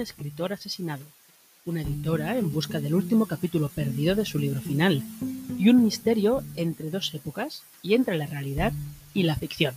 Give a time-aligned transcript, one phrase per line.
[0.00, 1.04] Un escritor asesinado,
[1.66, 5.02] una editora en busca del último capítulo perdido de su libro final,
[5.58, 8.72] y un misterio entre dos épocas y entre la realidad
[9.12, 9.74] y la ficción.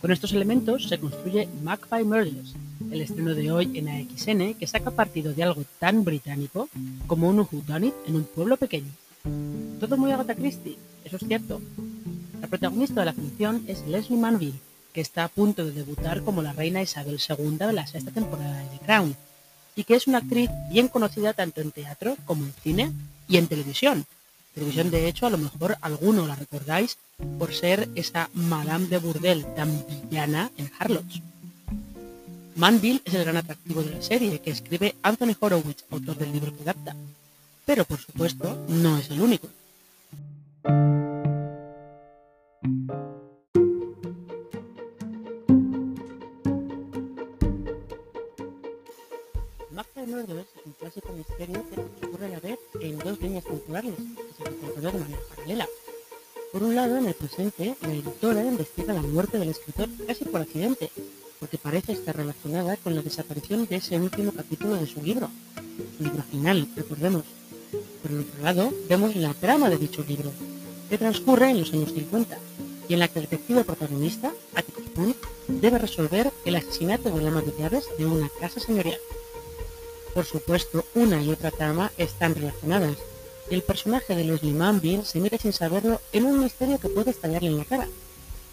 [0.00, 2.56] Con estos elementos se construye Magpie Murders,
[2.90, 6.68] el estreno de hoy en AXN que saca partido de algo tan británico
[7.06, 8.90] como un whodunit en un pueblo pequeño.
[9.78, 11.60] Todo muy Agatha Christie, eso es cierto.
[12.40, 14.58] La protagonista de la ficción es Leslie Manville,
[14.92, 18.58] que está a punto de debutar como la reina Isabel II de la sexta temporada
[18.58, 19.16] de The Crown,
[19.76, 22.92] y que es una actriz bien conocida tanto en teatro como en cine
[23.28, 24.06] y en televisión.
[24.54, 26.96] Televisión, de hecho, a lo mejor alguno la recordáis
[27.38, 31.20] por ser esa Madame de Burdel tan villana en Harlots.
[32.56, 36.56] Manville es el gran atractivo de la serie que escribe Anthony Horowitz, autor del libro
[36.56, 36.96] que adapta.
[37.66, 39.48] Pero, por supuesto, no es el único.
[49.76, 54.44] Murders es un clásico misterio que transcurre a la vez en dos líneas temporales que
[54.44, 55.68] se desarrollan de manera paralela.
[56.50, 60.40] Por un lado, en el presente, la editora investiga la muerte del escritor casi por
[60.40, 60.90] accidente,
[61.38, 65.28] porque parece estar relacionada con la desaparición de ese último capítulo de su libro,
[65.98, 67.24] su libro final, recordemos.
[68.00, 70.32] Por el otro lado, vemos la trama de dicho libro,
[70.88, 72.38] que transcurre en los años 50,
[72.88, 75.16] y en la que el detective protagonista, Atticus
[75.48, 78.98] debe resolver el asesinato de la ama de llaves de una casa señorial.
[80.16, 82.96] Por supuesto, una y otra trama están relacionadas,
[83.50, 87.10] y el personaje de Leslie Manville se mete sin saberlo en un misterio que puede
[87.10, 87.86] estallarle en la cara.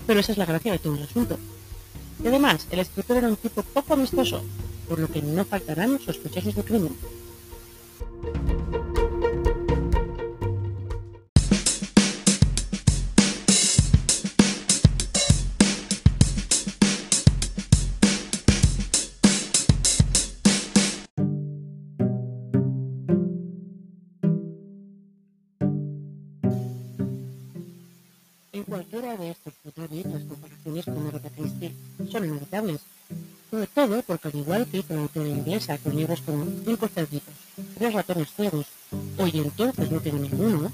[0.05, 1.37] Pero esa es la gracia de todo el asunto.
[2.21, 4.43] Y además, el escritor era un tipo poco amistoso,
[4.89, 6.97] por lo que no faltarán sospechosos de crimen.
[28.53, 31.75] En cualquiera de estos detalles, las comparaciones con Agatha Christie
[32.11, 32.81] son inevitables,
[33.49, 37.33] sobre todo porque al igual que con la autora inglesa con libros como Cinco cerditos,
[37.75, 38.67] Tres ratones ciegos,
[39.17, 40.71] o y entonces no tiene ninguno,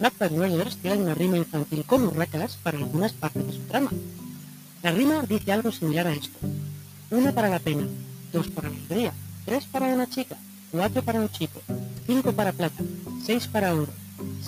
[0.00, 3.90] Magpie Murders tiene una rima infantil con urracas para algunas partes de su trama.
[4.82, 6.38] La rima dice algo similar a esto.
[7.10, 7.86] Una para la pena,
[8.32, 9.12] dos para la alegría,
[9.44, 10.38] tres para una chica,
[10.70, 11.60] cuatro para un chico,
[12.06, 12.82] cinco para plata,
[13.22, 13.92] seis para oro,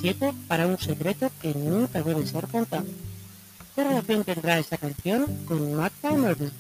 [0.00, 2.84] 7 para un secreto que nunca debe ser contado.
[3.74, 6.52] ¿Qué relación tendrá esta canción con Magpie Murders?